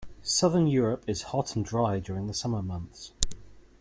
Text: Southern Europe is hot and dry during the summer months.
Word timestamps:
Southern 0.23 0.65
Europe 0.65 1.03
is 1.07 1.21
hot 1.29 1.55
and 1.55 1.63
dry 1.63 1.99
during 1.99 2.25
the 2.25 2.33
summer 2.33 2.63
months. 2.63 3.11